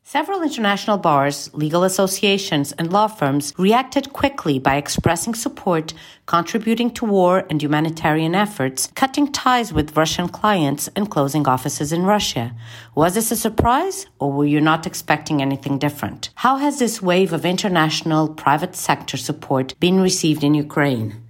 Several 0.10 0.42
international 0.42 0.98
bars, 0.98 1.50
legal 1.54 1.84
associations, 1.84 2.72
and 2.72 2.94
law 2.94 3.08
firms 3.08 3.54
reacted 3.58 4.14
quickly 4.14 4.58
by 4.58 4.78
expressing 4.78 5.36
support, 5.36 5.94
contributing 6.26 6.92
to 6.92 7.04
war 7.04 7.46
and 7.50 7.62
humanitarian 7.62 8.34
efforts, 8.34 8.90
cutting 8.96 9.30
ties 9.34 9.74
with 9.74 9.98
Russian 9.98 10.30
clients, 10.30 10.88
and 10.96 11.12
closing 11.12 11.46
offices 11.46 11.92
in 11.92 12.04
Russia. 12.04 12.56
Was 12.96 13.16
this 13.16 13.34
a 13.34 13.36
surprise, 13.36 14.08
or 14.18 14.32
were 14.32 14.46
you 14.46 14.62
not 14.62 14.88
expecting 14.88 15.42
anything 15.42 15.78
different? 15.78 16.30
How 16.36 16.56
has 16.56 16.80
this 16.80 17.02
wave 17.02 17.34
of 17.34 17.46
international 17.46 18.30
private 18.30 18.78
sector 18.78 19.18
support 19.18 19.78
been 19.82 20.00
received 20.00 20.42
in 20.42 20.54
Ukraine? 20.54 21.22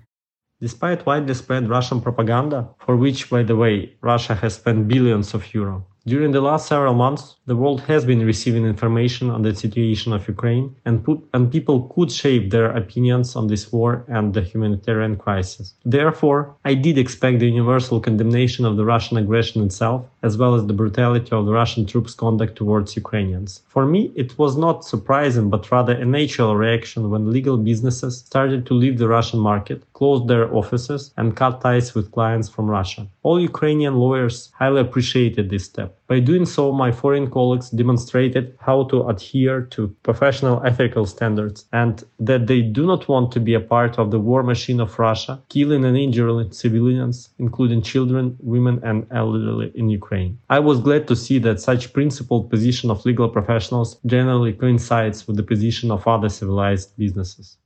Despite 0.62 1.04
widely 1.08 1.34
spread 1.34 1.68
Russian 1.68 2.00
propaganda, 2.00 2.70
for 2.86 2.96
which, 2.96 3.32
by 3.32 3.42
the 3.42 3.56
way, 3.56 3.96
Russia 4.02 4.36
has 4.36 4.54
spent 4.54 4.88
billions 4.88 5.34
of 5.34 5.52
euro, 5.56 5.88
During 6.08 6.32
the 6.32 6.40
last 6.40 6.70
several 6.70 6.94
months, 6.94 7.36
the 7.48 7.56
world 7.58 7.82
has 7.82 8.06
been 8.06 8.26
receiving 8.26 8.66
information 8.66 9.30
on 9.30 9.42
the 9.42 9.54
situation 9.54 10.14
of 10.14 10.26
Ukraine 10.26 10.74
and, 10.86 11.04
put, 11.04 11.20
and 11.34 11.52
people 11.52 11.92
could 11.94 12.10
shape 12.10 12.50
their 12.50 12.72
opinions 12.72 13.36
on 13.36 13.48
this 13.48 13.74
war 13.74 14.06
and 14.08 14.34
the 14.34 14.40
humanitarian 14.40 15.18
crisis. 15.18 15.74
Therefore, 15.84 16.56
I 16.64 16.76
did 16.76 16.98
expect 16.98 17.40
the 17.40 17.50
universal 17.50 18.00
condemnation 18.00 18.64
of 18.64 18.78
the 18.78 18.86
Russian 18.86 19.18
aggression 19.18 19.62
itself, 19.66 20.06
as 20.24 20.38
well 20.38 20.56
as 20.56 20.66
the 20.66 20.80
brutality 20.82 21.34
of 21.34 21.46
the 21.46 21.52
Russian 21.52 21.86
troops' 21.86 22.14
conduct 22.14 22.56
towards 22.56 22.96
Ukrainians. 22.96 23.64
For 23.68 23.86
me, 23.86 24.14
it 24.16 24.38
was 24.38 24.56
not 24.56 24.86
surprising, 24.86 25.50
but 25.50 25.70
rather 25.74 25.92
a 25.94 26.06
natural 26.06 26.56
reaction 26.56 27.10
when 27.10 27.34
legal 27.34 27.58
businesses 27.58 28.20
started 28.20 28.66
to 28.68 28.74
leave 28.74 28.98
the 28.98 29.10
Russian 29.10 29.42
market, 29.42 29.84
closed 29.92 30.30
their 30.30 30.54
offices, 30.56 31.12
and 31.18 31.36
cut 31.36 31.60
ties 31.60 31.94
with 31.94 32.14
clients 32.14 32.48
from 32.48 32.70
Russia. 32.70 33.08
All 33.24 33.42
Ukrainian 33.42 33.96
lawyers 33.96 34.54
highly 34.58 34.80
appreciated 34.80 35.50
this 35.50 35.66
step. 35.66 35.97
By 36.08 36.20
doing 36.22 36.46
so, 36.46 36.72
my 36.72 36.92
foreign 36.92 37.30
colleagues 37.30 37.70
demonstrated 37.70 38.56
how 38.60 38.86
to 38.86 39.08
adhere 39.08 39.62
to 39.72 39.94
professional 40.04 40.62
ethical 40.66 41.06
standards 41.06 41.66
and 41.74 42.04
that 42.20 42.48
they 42.48 42.62
do 42.62 42.86
not 42.86 43.08
want 43.10 43.32
to 43.34 43.40
be 43.40 43.54
a 43.54 43.60
part 43.60 44.00
of 44.00 44.12
the 44.12 44.20
war 44.20 44.42
machine 44.44 44.80
of 44.80 44.98
Russia, 45.00 45.42
killing 45.50 45.84
and 45.84 45.98
injuring 45.98 46.52
civilians, 46.52 47.30
including 47.40 47.82
children, 47.82 48.38
women, 48.40 48.80
and 48.84 49.06
elderly 49.12 49.72
in 49.76 49.90
Ukraine. 49.90 50.38
I 50.50 50.60
was 50.60 50.80
glad 50.80 51.08
to 51.08 51.16
see 51.16 51.40
that 51.40 51.60
such 51.60 51.92
principled 51.92 52.50
position 52.50 52.90
of 52.90 53.06
legal 53.06 53.30
professionals 53.30 54.00
generally 54.06 54.54
coincides 54.54 55.28
with 55.28 55.36
the 55.36 55.44
position 55.44 55.92
of 55.92 56.08
other 56.08 56.30
civilized 56.30 56.96
businesses. 56.98 57.58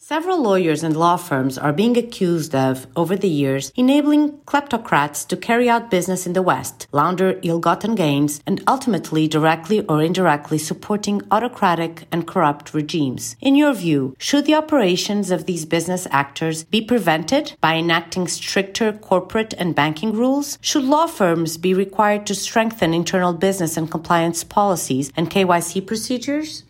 Several 0.00 0.40
lawyers 0.40 0.84
and 0.84 0.96
law 0.96 1.16
firms 1.16 1.58
are 1.58 1.72
being 1.72 1.98
accused 1.98 2.54
of, 2.54 2.86
over 2.96 3.16
the 3.16 3.28
years, 3.28 3.72
enabling 3.76 4.38
kleptocrats 4.46 5.26
to 5.26 5.36
carry 5.36 5.68
out 5.68 5.90
business 5.90 6.24
in 6.24 6.32
the 6.32 6.40
West, 6.40 6.86
launder 6.92 7.38
ill 7.42 7.58
gotten 7.58 7.94
gains, 7.94 8.40
and 8.46 8.62
ultimately 8.66 9.28
directly 9.28 9.84
or 9.86 10.00
indirectly 10.00 10.56
supporting 10.56 11.20
autocratic 11.30 12.06
and 12.12 12.26
corrupt 12.28 12.72
regimes. 12.72 13.36
In 13.40 13.56
your 13.56 13.74
view, 13.74 14.14
should 14.18 14.46
the 14.46 14.54
operations 14.54 15.30
of 15.30 15.44
these 15.44 15.66
business 15.66 16.06
actors 16.10 16.64
be 16.64 16.80
prevented 16.80 17.54
by 17.60 17.74
enacting 17.74 18.28
stricter 18.28 18.92
corporate 18.92 19.52
and 19.58 19.74
banking 19.74 20.12
rules? 20.12 20.58
Should 20.62 20.84
law 20.84 21.08
firms 21.08 21.58
be 21.58 21.74
required 21.74 22.24
to 22.28 22.34
strengthen 22.36 22.94
internal 22.94 23.34
business 23.34 23.76
and 23.76 23.90
compliance 23.90 24.44
policies 24.44 25.12
and 25.16 25.28
KYC 25.28 25.84
procedures? 25.86 26.62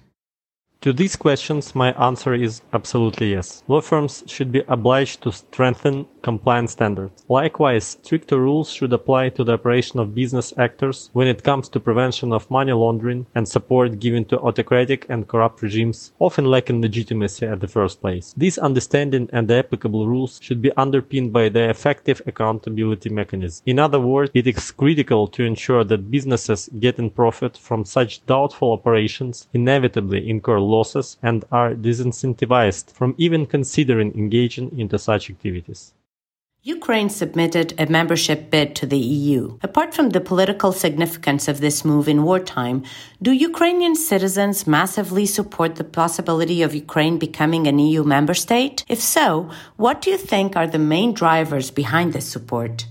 To 0.83 0.93
these 0.93 1.17
questions, 1.17 1.75
my 1.75 1.93
answer 1.93 2.35
is 2.35 2.63
absolutely 2.73 3.33
yes. 3.33 3.65
Law 3.67 3.81
firms 3.81 4.23
should 4.29 4.53
be 4.53 4.63
obliged 4.69 5.23
to 5.23 5.33
strengthen 5.33 6.07
compliance 6.23 6.73
standards. 6.73 7.25
Likewise, 7.29 7.99
stricter 8.03 8.39
rules 8.39 8.71
should 8.71 8.93
apply 8.93 9.29
to 9.31 9.45
the 9.45 9.53
operation 9.53 10.01
of 10.01 10.15
business 10.15 10.53
actors 10.59 11.11
when 11.13 11.27
it 11.27 11.43
comes 11.43 11.69
to 11.69 11.81
prevention 11.81 12.33
of 12.33 12.51
money 12.51 12.73
laundering 12.73 13.27
and 13.35 13.49
support 13.49 13.99
given 13.99 14.25
to 14.27 14.39
autocratic 14.41 15.07
and 15.09 15.29
corrupt 15.29 15.63
regimes, 15.63 16.13
often 16.19 16.45
lacking 16.45 16.83
legitimacy 16.83 17.47
at 17.47 17.61
the 17.61 17.69
first 17.69 18.01
place. 18.01 18.35
This 18.37 18.59
understanding 18.59 19.29
and 19.33 19.49
the 19.49 19.57
applicable 19.57 20.07
rules 20.07 20.39
should 20.43 20.61
be 20.61 20.73
underpinned 20.77 21.33
by 21.33 21.49
the 21.49 21.69
effective 21.69 22.23
accountability 22.27 23.11
mechanism. 23.11 23.63
In 23.67 23.79
other 23.79 24.01
words, 24.01 24.31
it 24.35 24.47
is 24.47 24.71
critical 24.71 25.27
to 25.29 25.45
ensure 25.45 25.85
that 25.85 26.11
businesses 26.11 26.69
getting 26.79 27.11
profit 27.11 27.57
from 27.57 27.85
such 27.85 28.25
doubtful 28.27 28.73
operations 28.73 29.49
inevitably 29.53 30.29
incur 30.29 30.59
losses 30.61 31.17
and 31.23 31.45
are 31.51 31.75
disincentivized 31.75 32.93
from 32.93 33.15
even 33.19 33.47
considering 33.47 34.13
engaging 34.15 34.79
into 34.79 34.99
such 34.99 35.31
activities. 35.31 35.93
Ukraine 36.65 37.09
submitted 37.09 37.73
a 37.79 37.87
membership 37.87 38.51
bid 38.51 38.75
to 38.75 38.87
the 38.87 38.99
EU. 38.99 39.59
Apart 39.63 39.95
from 39.95 40.11
the 40.11 40.21
political 40.21 40.73
significance 40.73 41.47
of 41.47 41.61
this 41.61 41.85
move 41.85 42.09
in 42.09 42.25
wartime, 42.25 42.83
do 43.23 43.31
Ukrainian 43.31 43.95
citizens 43.95 44.67
massively 44.67 45.25
support 45.25 45.77
the 45.77 45.85
possibility 45.85 46.61
of 46.63 46.75
Ukraine 46.75 47.17
becoming 47.17 47.69
an 47.69 47.79
EU 47.79 48.03
member 48.03 48.35
state? 48.35 48.85
If 48.89 49.01
so, 49.01 49.49
what 49.77 50.03
do 50.03 50.11
you 50.11 50.19
think 50.19 50.57
are 50.57 50.67
the 50.67 50.81
main 50.81 51.15
drivers 51.15 51.71
behind 51.71 52.13
this 52.13 52.27
support? 52.27 52.87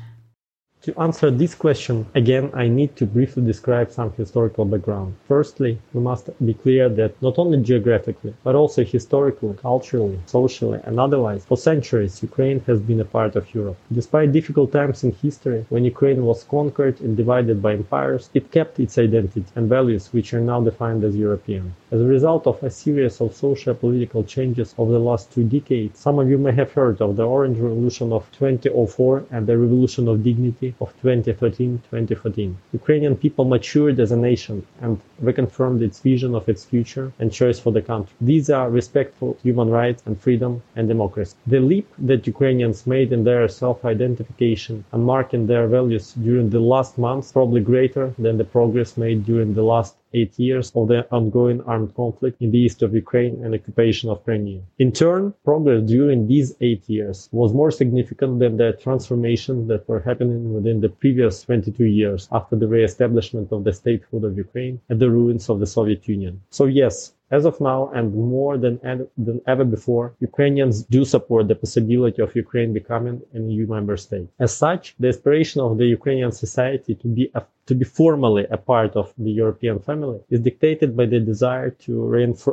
To 0.87 0.97
answer 1.01 1.29
this 1.29 1.53
question, 1.53 2.05
again, 2.15 2.49
I 2.53 2.69
need 2.69 2.95
to 2.95 3.05
briefly 3.05 3.43
describe 3.43 3.91
some 3.91 4.13
historical 4.13 4.63
background. 4.63 5.15
Firstly, 5.27 5.77
we 5.93 5.99
must 5.99 6.29
be 6.45 6.53
clear 6.53 6.87
that 6.87 7.21
not 7.21 7.37
only 7.37 7.61
geographically, 7.61 8.33
but 8.41 8.55
also 8.55 8.85
historically, 8.85 9.53
culturally, 9.61 10.17
socially, 10.27 10.79
and 10.85 10.97
otherwise, 10.97 11.43
for 11.43 11.57
centuries, 11.57 12.23
Ukraine 12.23 12.61
has 12.67 12.79
been 12.79 13.01
a 13.01 13.11
part 13.17 13.35
of 13.35 13.53
Europe. 13.53 13.75
Despite 13.91 14.31
difficult 14.31 14.71
times 14.71 15.03
in 15.03 15.11
history, 15.11 15.65
when 15.67 15.83
Ukraine 15.83 16.23
was 16.23 16.45
conquered 16.45 17.01
and 17.01 17.17
divided 17.17 17.61
by 17.61 17.73
empires, 17.73 18.29
it 18.33 18.49
kept 18.51 18.79
its 18.79 18.97
identity 18.97 19.43
and 19.57 19.67
values, 19.67 20.07
which 20.13 20.33
are 20.33 20.39
now 20.39 20.61
defined 20.61 21.03
as 21.03 21.17
European. 21.17 21.73
As 21.91 21.99
a 21.99 22.13
result 22.15 22.47
of 22.47 22.63
a 22.63 22.69
series 22.69 23.19
of 23.19 23.35
social 23.35 23.73
political 23.73 24.23
changes 24.23 24.73
over 24.77 24.93
the 24.93 25.07
last 25.09 25.33
two 25.33 25.43
decades, 25.43 25.99
some 25.99 26.17
of 26.17 26.29
you 26.29 26.37
may 26.37 26.53
have 26.53 26.71
heard 26.71 27.01
of 27.01 27.17
the 27.17 27.27
Orange 27.27 27.57
Revolution 27.59 28.13
of 28.13 28.25
2004 28.31 29.25
and 29.31 29.45
the 29.45 29.57
Revolution 29.57 30.07
of 30.07 30.23
Dignity 30.23 30.73
of 30.79 30.93
2013-2014. 31.01 32.53
Ukrainian 32.73 33.15
people 33.15 33.45
matured 33.45 33.99
as 33.99 34.11
a 34.11 34.17
nation 34.17 34.65
and 34.81 35.01
reconfirmed 35.21 35.81
its 35.81 35.99
vision 35.99 36.33
of 36.35 36.47
its 36.47 36.63
future 36.63 37.11
and 37.19 37.33
choice 37.33 37.59
for 37.59 37.71
the 37.71 37.81
country. 37.81 38.15
These 38.21 38.49
are 38.49 38.69
respectful 38.69 39.37
human 39.43 39.69
rights 39.69 40.03
and 40.05 40.19
freedom 40.19 40.61
and 40.75 40.87
democracy. 40.87 41.35
The 41.47 41.59
leap 41.59 41.87
that 41.99 42.27
Ukrainians 42.27 42.87
made 42.87 43.11
in 43.11 43.23
their 43.23 43.47
self-identification 43.47 44.85
and 44.91 45.03
marking 45.03 45.47
their 45.47 45.67
values 45.67 46.13
during 46.13 46.49
the 46.49 46.59
last 46.59 46.97
months 46.97 47.31
probably 47.31 47.61
greater 47.61 48.13
than 48.17 48.37
the 48.37 48.45
progress 48.45 48.95
made 48.95 49.25
during 49.25 49.53
the 49.53 49.63
last 49.63 49.96
eight 50.13 50.37
years 50.39 50.71
of 50.75 50.87
the 50.87 51.09
ongoing 51.11 51.61
armed 51.61 51.93
conflict 51.95 52.41
in 52.41 52.51
the 52.51 52.59
east 52.59 52.81
of 52.81 52.93
Ukraine 52.93 53.43
and 53.43 53.53
occupation 53.53 54.09
of 54.09 54.23
Crimea. 54.23 54.61
In 54.79 54.91
turn, 54.91 55.33
progress 55.43 55.83
during 55.83 56.27
these 56.27 56.55
eight 56.61 56.87
years 56.87 57.29
was 57.31 57.53
more 57.53 57.71
significant 57.71 58.39
than 58.39 58.57
the 58.57 58.73
transformations 58.73 59.67
that 59.67 59.87
were 59.87 59.99
happening 59.99 60.53
within 60.53 60.81
the 60.81 60.89
previous 60.89 61.43
22 61.43 61.85
years 61.85 62.27
after 62.31 62.55
the 62.55 62.67
re-establishment 62.67 63.51
of 63.51 63.63
the 63.63 63.73
statehood 63.73 64.23
of 64.23 64.37
Ukraine 64.37 64.79
and 64.89 64.99
the 64.99 65.11
ruins 65.11 65.49
of 65.49 65.59
the 65.59 65.65
Soviet 65.65 66.07
Union. 66.07 66.41
So 66.49 66.65
yes, 66.65 67.13
as 67.29 67.43
of 67.43 67.59
now, 67.59 67.89
and 67.93 68.15
more 68.15 68.57
than, 68.57 68.79
than 69.17 69.41
ever 69.47 69.65
before, 69.65 70.13
Ukrainians 70.21 70.83
do 70.83 71.03
support 71.03 71.49
the 71.49 71.55
possibility 71.55 72.21
of 72.21 72.33
Ukraine 72.35 72.71
becoming 72.71 73.21
an 73.33 73.49
EU 73.49 73.67
member 73.67 73.97
state. 73.97 74.29
As 74.39 74.55
such, 74.55 74.95
the 74.97 75.09
aspiration 75.09 75.59
of 75.59 75.77
the 75.77 75.87
Ukrainian 75.87 76.31
society 76.31 76.95
to 76.95 77.07
be 77.07 77.29
a, 77.35 77.43
to 77.67 77.75
be 77.75 77.85
formally 77.85 78.45
a 78.49 78.57
part 78.57 78.95
of 78.95 79.13
the 79.17 79.31
European 79.31 79.79
family 79.79 80.19
is 80.29 80.39
dictated 80.39 80.95
by 80.95 81.05
the 81.05 81.19
desire 81.19 81.69
to 81.69 81.91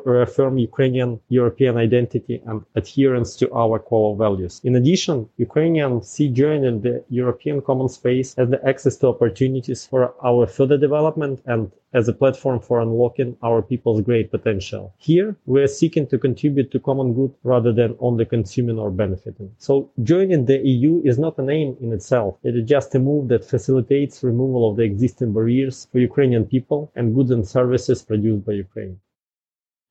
reaffirm 0.05 0.59
Ukrainian 0.59 1.21
European 1.29 1.77
identity 1.77 2.43
and 2.47 2.63
adherence 2.75 3.37
to 3.37 3.53
our 3.53 3.79
core 3.79 4.17
values. 4.17 4.61
In 4.65 4.77
addition, 4.77 5.29
Ukrainians 5.37 6.09
see 6.09 6.29
joining 6.29 6.81
the 6.81 7.05
European 7.09 7.63
common 7.63 7.89
space 7.89 8.35
as 8.37 8.51
the 8.51 8.61
access 8.67 8.97
to 8.99 9.09
opportunities 9.09 9.87
for 9.87 10.15
our 10.23 10.47
further 10.47 10.77
development 10.77 11.41
and 11.47 11.71
as 11.95 12.09
a 12.09 12.13
platform 12.13 12.59
for 12.59 12.81
unlocking 12.81 13.37
our 13.41 13.63
people's 13.63 14.01
great 14.01 14.29
potential. 14.29 14.93
Here, 14.99 15.37
we 15.47 15.63
are 15.63 15.69
seeking 15.69 16.09
to 16.09 16.19
contribute 16.19 16.73
to 16.73 16.81
common 16.81 17.15
good 17.15 17.33
rather 17.45 17.73
than 17.73 17.95
only 18.01 18.25
consuming 18.25 18.81
or 18.81 18.91
benefiting. 18.91 19.55
So 19.59 19.91
joining 20.03 20.45
the 20.45 20.59
EU 20.59 21.03
is 21.05 21.21
not 21.21 21.39
an 21.39 21.51
aim 21.51 21.77
in 21.81 21.93
itself. 21.93 22.37
It 22.43 22.57
is 22.57 22.69
just 22.69 22.97
a 22.97 22.99
move 22.99 23.29
that 23.29 23.45
facilitates 23.45 24.25
removal 24.25 24.69
of 24.69 24.77
the 24.77 24.83
existing 24.83 25.04
barriers 25.13 25.89
for 25.91 25.99
Ukrainian 25.99 26.45
people 26.45 26.91
and 26.95 27.15
goods 27.15 27.31
and 27.31 27.47
services 27.47 28.03
produced 28.03 28.47
by 28.47 28.53
Ukraine. 28.53 29.01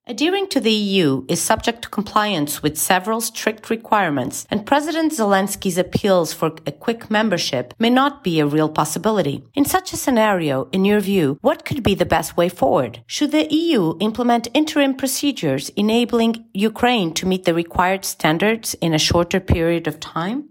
Adhering 0.05 0.47
to 0.47 0.59
the 0.59 0.69
EU 0.69 1.23
is 1.29 1.41
subject 1.41 1.83
to 1.83 1.87
compliance 1.87 2.61
with 2.61 2.77
several 2.77 3.21
strict 3.21 3.69
requirements, 3.69 4.45
and 4.51 4.65
President 4.65 5.13
Zelensky's 5.13 5.77
appeals 5.77 6.33
for 6.33 6.51
a 6.67 6.73
quick 6.73 7.09
membership 7.09 7.73
may 7.79 7.89
not 7.89 8.21
be 8.21 8.41
a 8.41 8.45
real 8.45 8.67
possibility. 8.67 9.45
In 9.55 9.63
such 9.63 9.93
a 9.93 9.97
scenario, 9.97 10.67
in 10.73 10.83
your 10.83 10.99
view, 10.99 11.37
what 11.39 11.63
could 11.63 11.83
be 11.83 11.95
the 11.95 12.05
best 12.05 12.35
way 12.35 12.49
forward? 12.49 13.01
Should 13.07 13.31
the 13.31 13.47
EU 13.49 13.95
implement 14.01 14.49
interim 14.53 14.93
procedures 14.93 15.69
enabling 15.77 16.47
Ukraine 16.53 17.13
to 17.13 17.25
meet 17.25 17.45
the 17.45 17.53
required 17.53 18.03
standards 18.03 18.73
in 18.81 18.93
a 18.93 18.99
shorter 18.99 19.39
period 19.39 19.87
of 19.87 20.01
time? 20.01 20.49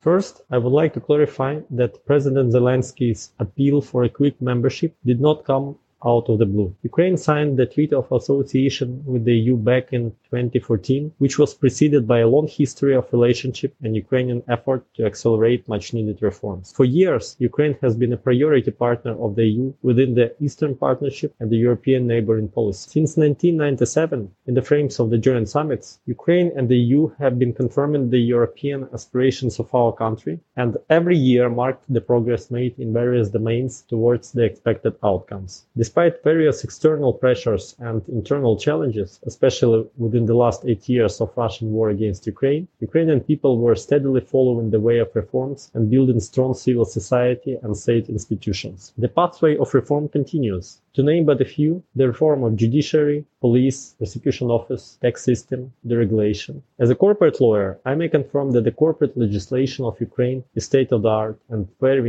First, 0.00 0.42
I 0.50 0.56
would 0.56 0.72
like 0.72 0.94
to 0.94 1.00
clarify 1.00 1.60
that 1.70 2.06
President 2.06 2.52
Zelensky's 2.54 3.32
appeal 3.38 3.82
for 3.82 4.02
a 4.02 4.08
quick 4.08 4.40
membership 4.40 4.96
did 5.04 5.20
not 5.20 5.44
come 5.44 5.76
out 6.04 6.28
of 6.28 6.38
the 6.38 6.46
blue. 6.46 6.74
Ukraine 6.82 7.16
signed 7.16 7.58
the 7.58 7.66
Treaty 7.66 7.94
of 7.94 8.10
Association 8.10 9.02
with 9.04 9.24
the 9.24 9.36
EU 9.36 9.56
back 9.56 9.92
in 9.92 10.10
2014, 10.30 11.12
which 11.18 11.38
was 11.38 11.54
preceded 11.54 12.06
by 12.06 12.20
a 12.20 12.28
long 12.28 12.48
history 12.48 12.94
of 12.94 13.12
relationship 13.12 13.74
and 13.82 13.94
Ukrainian 13.96 14.42
effort 14.48 14.84
to 14.94 15.04
accelerate 15.04 15.68
much 15.68 15.92
needed 15.92 16.22
reforms. 16.22 16.72
For 16.72 16.84
years, 16.84 17.36
Ukraine 17.38 17.76
has 17.82 17.96
been 17.96 18.12
a 18.12 18.16
priority 18.16 18.70
partner 18.70 19.12
of 19.22 19.34
the 19.36 19.46
EU 19.46 19.72
within 19.82 20.14
the 20.14 20.34
Eastern 20.40 20.74
Partnership 20.74 21.34
and 21.40 21.50
the 21.50 21.56
European 21.56 22.06
neighboring 22.06 22.48
policy. 22.48 22.88
Since 22.90 23.16
1997, 23.16 24.30
in 24.46 24.54
the 24.54 24.62
frames 24.62 24.98
of 25.00 25.10
the 25.10 25.18
joint 25.18 25.48
summits, 25.48 26.00
Ukraine 26.06 26.52
and 26.56 26.68
the 26.68 26.78
EU 26.78 27.08
have 27.18 27.38
been 27.38 27.52
confirming 27.52 28.10
the 28.10 28.18
European 28.18 28.88
aspirations 28.92 29.58
of 29.58 29.74
our 29.74 29.92
country 29.92 30.40
and 30.56 30.76
every 30.88 31.16
year 31.16 31.48
marked 31.48 31.84
the 31.88 32.00
progress 32.00 32.50
made 32.50 32.78
in 32.78 32.92
various 32.92 33.28
domains 33.28 33.82
towards 33.82 34.32
the 34.32 34.44
expected 34.44 34.94
outcomes. 35.02 35.66
Despite 35.90 36.22
various 36.22 36.62
external 36.62 37.12
pressures 37.12 37.74
and 37.80 38.00
internal 38.08 38.56
challenges, 38.56 39.18
especially 39.26 39.88
within 39.98 40.24
the 40.26 40.36
last 40.36 40.64
eight 40.64 40.88
years 40.88 41.20
of 41.20 41.36
Russian 41.36 41.72
war 41.72 41.90
against 41.90 42.28
Ukraine, 42.28 42.68
Ukrainian 42.78 43.20
people 43.20 43.58
were 43.58 43.74
steadily 43.74 44.20
following 44.20 44.70
the 44.70 44.78
way 44.78 44.98
of 44.98 45.16
reforms 45.16 45.68
and 45.74 45.90
building 45.90 46.20
strong 46.20 46.54
civil 46.54 46.84
society 46.84 47.58
and 47.64 47.76
state 47.76 48.08
institutions. 48.08 48.92
The 48.98 49.08
pathway 49.08 49.56
of 49.56 49.74
reform 49.74 50.08
continues. 50.08 50.80
To 50.94 51.04
name 51.04 51.24
but 51.24 51.40
a 51.40 51.44
few, 51.44 51.84
the 51.94 52.08
reform 52.08 52.42
of 52.42 52.56
judiciary, 52.56 53.24
police, 53.40 53.94
prosecution 53.96 54.50
office, 54.50 54.98
tax 55.00 55.22
system, 55.22 55.72
deregulation. 55.86 56.62
As 56.80 56.90
a 56.90 56.96
corporate 56.96 57.40
lawyer, 57.40 57.78
I 57.84 57.94
may 57.94 58.08
confirm 58.08 58.50
that 58.52 58.64
the 58.64 58.72
corporate 58.72 59.16
legislation 59.16 59.84
of 59.84 60.00
Ukraine 60.00 60.42
is 60.56 60.64
state 60.64 60.90
of 60.90 61.02
the 61.02 61.08
art 61.08 61.38
and 61.48 61.68
very, 61.80 62.00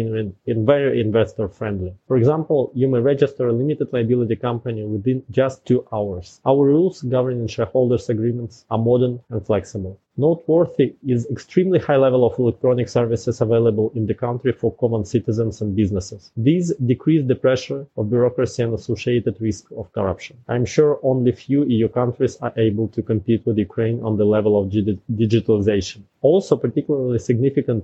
very 0.47 0.99
investor 0.99 1.47
friendly. 1.47 1.93
For 2.07 2.17
example, 2.17 2.71
you 2.73 2.87
may 2.87 2.99
register 2.99 3.47
a 3.47 3.53
limited 3.53 3.93
liability 3.93 4.35
company 4.35 4.83
within 4.83 5.21
just 5.29 5.63
two 5.63 5.85
hours. 5.93 6.41
Our 6.43 6.65
rules 6.65 7.03
governing 7.03 7.47
shareholders 7.47 8.09
agreements 8.09 8.65
are 8.71 8.79
modern 8.79 9.19
and 9.29 9.45
flexible. 9.45 9.99
Noteworthy 10.17 10.95
is 11.07 11.25
extremely 11.31 11.79
high 11.79 11.95
level 11.95 12.25
of 12.25 12.37
electronic 12.37 12.89
services 12.89 13.39
available 13.39 13.93
in 13.95 14.07
the 14.07 14.13
country 14.13 14.51
for 14.51 14.75
common 14.75 15.05
citizens 15.05 15.61
and 15.61 15.73
businesses. 15.73 16.33
These 16.35 16.75
decrease 16.75 17.25
the 17.25 17.35
pressure 17.35 17.87
of 17.95 18.09
bureaucracy 18.09 18.61
and 18.61 18.73
associated 18.73 19.39
risk 19.39 19.71
of 19.71 19.91
corruption. 19.93 20.37
I'm 20.49 20.65
sure 20.65 20.99
only 21.01 21.31
few 21.31 21.63
EU 21.63 21.87
countries 21.87 22.35
are 22.41 22.51
able 22.57 22.89
to 22.89 23.01
compete 23.01 23.45
with 23.45 23.57
Ukraine 23.57 24.01
on 24.03 24.17
the 24.17 24.25
level 24.25 24.61
of 24.61 24.69
digitalization. 24.69 26.01
Also 26.23 26.55
particularly 26.55 27.17
significant 27.17 27.83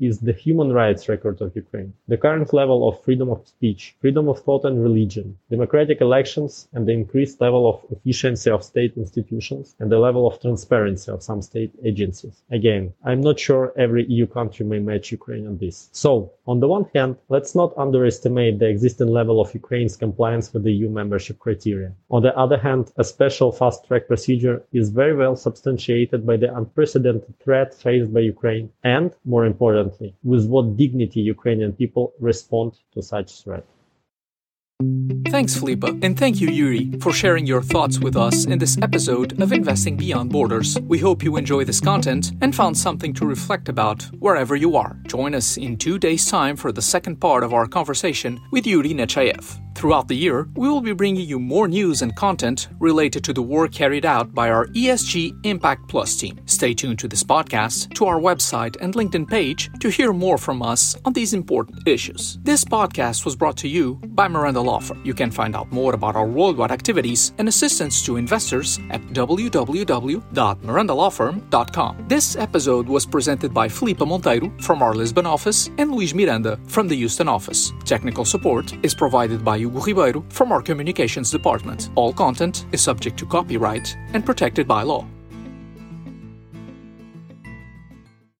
is 0.00 0.18
the 0.20 0.32
human 0.32 0.72
rights 0.72 1.06
record 1.08 1.40
of 1.42 1.54
Ukraine. 1.54 1.92
The 2.08 2.16
current 2.16 2.54
level 2.54 2.88
of 2.88 3.02
freedom 3.02 3.28
of 3.28 3.46
speech, 3.46 3.94
freedom 4.00 4.26
of 4.28 4.40
thought 4.40 4.64
and 4.64 4.82
religion, 4.82 5.36
democratic 5.50 6.00
elections, 6.00 6.66
and 6.72 6.86
the 6.86 6.92
increased 6.92 7.42
level 7.42 7.68
of 7.68 7.84
efficiency 7.90 8.50
of 8.50 8.64
state 8.64 8.96
institutions 8.96 9.76
and 9.80 9.92
the 9.92 9.98
level 9.98 10.26
of 10.26 10.40
transparency 10.40 11.10
of 11.12 11.22
some 11.22 11.42
state 11.42 11.72
agencies. 11.84 12.42
Again, 12.50 12.94
I'm 13.04 13.20
not 13.20 13.38
sure 13.38 13.74
every 13.76 14.06
EU 14.06 14.26
country 14.26 14.64
may 14.64 14.78
match 14.78 15.12
Ukraine 15.12 15.46
on 15.46 15.58
this. 15.58 15.90
So, 15.92 16.32
on 16.46 16.60
the 16.60 16.68
one 16.68 16.86
hand, 16.94 17.16
let's 17.28 17.54
not 17.54 17.76
underestimate 17.76 18.58
the 18.58 18.68
existing 18.68 19.08
level 19.08 19.40
of 19.40 19.52
Ukraine's 19.52 19.96
compliance 19.96 20.52
with 20.52 20.62
the 20.64 20.72
EU 20.72 20.88
membership 20.88 21.38
criteria. 21.38 21.92
On 22.10 22.22
the 22.22 22.36
other 22.38 22.56
hand, 22.56 22.92
a 22.96 23.04
special 23.04 23.52
fast 23.52 23.84
track 23.86 24.06
procedure 24.06 24.62
is 24.72 24.88
very 24.88 25.14
well 25.14 25.36
substantiated 25.36 26.26
by 26.26 26.36
the 26.38 26.54
unprecedented 26.56 27.38
threat 27.40 27.73
faced 27.74 28.12
by 28.12 28.20
Ukraine 28.20 28.70
and, 28.82 29.12
more 29.24 29.46
importantly, 29.46 30.14
with 30.22 30.46
what 30.46 30.76
dignity 30.76 31.20
Ukrainian 31.20 31.72
people 31.72 32.12
respond 32.20 32.72
to 32.94 33.02
such 33.02 33.42
threat. 33.42 33.64
Thanks, 35.28 35.56
Filipa, 35.56 35.98
and 36.04 36.18
thank 36.18 36.40
you, 36.40 36.48
Yuri, 36.48 36.98
for 37.00 37.12
sharing 37.12 37.46
your 37.46 37.62
thoughts 37.62 38.00
with 38.00 38.16
us 38.16 38.44
in 38.44 38.58
this 38.58 38.76
episode 38.82 39.40
of 39.40 39.52
Investing 39.52 39.96
Beyond 39.96 40.30
Borders. 40.30 40.78
We 40.80 40.98
hope 40.98 41.22
you 41.22 41.36
enjoy 41.36 41.64
this 41.64 41.80
content 41.80 42.32
and 42.40 42.54
found 42.54 42.76
something 42.76 43.14
to 43.14 43.26
reflect 43.26 43.68
about 43.68 44.02
wherever 44.18 44.56
you 44.56 44.76
are. 44.76 44.96
Join 45.06 45.34
us 45.34 45.56
in 45.56 45.76
two 45.76 45.98
days' 45.98 46.28
time 46.28 46.56
for 46.56 46.72
the 46.72 46.82
second 46.82 47.20
part 47.20 47.44
of 47.44 47.54
our 47.54 47.66
conversation 47.66 48.40
with 48.50 48.66
Yuri 48.66 48.94
Nechayev. 48.94 49.63
Throughout 49.74 50.08
the 50.08 50.16
year, 50.16 50.48
we 50.54 50.68
will 50.68 50.80
be 50.80 50.92
bringing 50.92 51.26
you 51.26 51.40
more 51.40 51.66
news 51.68 52.00
and 52.00 52.16
content 52.16 52.68
related 52.78 53.24
to 53.24 53.32
the 53.32 53.42
work 53.42 53.72
carried 53.72 54.06
out 54.06 54.32
by 54.34 54.48
our 54.48 54.66
ESG 54.68 55.44
Impact 55.44 55.88
Plus 55.88 56.16
team. 56.16 56.38
Stay 56.46 56.72
tuned 56.74 57.00
to 57.00 57.08
this 57.08 57.24
podcast, 57.24 57.92
to 57.94 58.06
our 58.06 58.20
website 58.20 58.76
and 58.80 58.94
LinkedIn 58.94 59.28
page 59.28 59.68
to 59.80 59.90
hear 59.90 60.12
more 60.12 60.38
from 60.38 60.62
us 60.62 60.96
on 61.04 61.12
these 61.12 61.34
important 61.34 61.86
issues. 61.86 62.38
This 62.44 62.64
podcast 62.64 63.24
was 63.24 63.34
brought 63.36 63.56
to 63.58 63.68
you 63.68 63.96
by 64.14 64.28
Miranda 64.28 64.60
Law 64.60 64.78
Firm. 64.78 65.02
You 65.04 65.12
can 65.12 65.32
find 65.32 65.54
out 65.56 65.70
more 65.72 65.92
about 65.92 66.14
our 66.16 66.26
worldwide 66.26 66.70
activities 66.70 67.32
and 67.38 67.48
assistance 67.48 68.04
to 68.06 68.16
investors 68.16 68.78
at 68.90 69.02
www.mirandalawfirm.com. 69.08 72.04
This 72.08 72.36
episode 72.36 72.88
was 72.88 73.04
presented 73.04 73.52
by 73.52 73.68
Filipa 73.68 74.06
Monteiro 74.06 74.62
from 74.62 74.82
our 74.82 74.94
Lisbon 74.94 75.26
office 75.26 75.68
and 75.78 75.90
Luis 75.90 76.14
Miranda 76.14 76.58
from 76.68 76.86
the 76.88 76.96
Houston 76.96 77.28
office. 77.28 77.72
Technical 77.84 78.24
support 78.24 78.72
is 78.84 78.94
provided 78.94 79.44
by 79.44 79.63
Hugo 79.64 79.80
Ribeiro 79.80 80.24
from 80.28 80.52
our 80.52 80.60
communications 80.60 81.30
department. 81.30 81.88
All 81.94 82.12
content 82.12 82.66
is 82.72 82.82
subject 82.82 83.18
to 83.18 83.26
copyright 83.26 83.96
and 84.12 84.24
protected 84.24 84.68
by 84.68 84.82
law. 84.82 85.06